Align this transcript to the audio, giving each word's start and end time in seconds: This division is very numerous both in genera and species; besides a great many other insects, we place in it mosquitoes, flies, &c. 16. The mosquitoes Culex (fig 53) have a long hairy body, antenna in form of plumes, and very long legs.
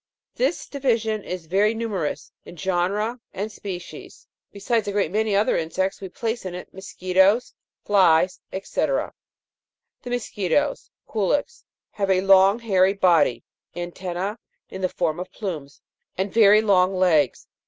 This 0.33 0.67
division 0.67 1.23
is 1.23 1.45
very 1.45 1.75
numerous 1.75 2.31
both 2.43 2.47
in 2.49 2.55
genera 2.55 3.19
and 3.35 3.51
species; 3.51 4.25
besides 4.51 4.87
a 4.87 4.91
great 4.91 5.11
many 5.11 5.35
other 5.35 5.55
insects, 5.55 6.01
we 6.01 6.09
place 6.09 6.43
in 6.43 6.55
it 6.55 6.73
mosquitoes, 6.73 7.53
flies, 7.85 8.39
&c. 8.51 8.59
16. 8.63 9.11
The 10.01 10.09
mosquitoes 10.09 10.89
Culex 11.07 11.65
(fig 11.91 11.97
53) 11.97 11.97
have 11.99 12.09
a 12.09 12.25
long 12.27 12.57
hairy 12.57 12.93
body, 12.93 13.43
antenna 13.75 14.39
in 14.69 14.87
form 14.87 15.19
of 15.19 15.31
plumes, 15.31 15.81
and 16.17 16.33
very 16.33 16.63
long 16.63 16.95
legs. 16.95 17.45